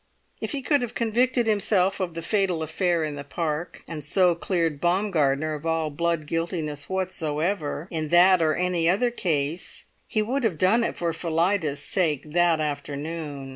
If 0.39 0.53
he 0.53 0.63
could 0.63 0.81
have 0.81 0.95
convicted 0.95 1.45
himself 1.45 1.99
of 1.99 2.15
the 2.15 2.23
fatal 2.23 2.63
affair 2.63 3.03
in 3.03 3.13
the 3.17 3.23
Park, 3.23 3.83
and 3.87 4.03
so 4.03 4.33
cleared 4.33 4.81
Baumgartner 4.81 5.53
of 5.53 5.63
all 5.63 5.91
blood 5.91 6.25
guiltiness 6.25 6.89
whatsoever, 6.89 7.87
in 7.91 8.07
that 8.07 8.41
or 8.41 8.55
any 8.55 8.89
other 8.89 9.11
case, 9.11 9.85
he 10.07 10.23
would 10.23 10.43
have 10.43 10.57
done 10.57 10.83
it 10.83 10.97
for 10.97 11.13
Phillida's 11.13 11.83
sake 11.83 12.23
that 12.31 12.59
afternoon. 12.59 13.49